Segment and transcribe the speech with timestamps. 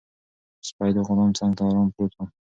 [0.67, 2.19] سپی د غلام څنګ ته ارام پروت و.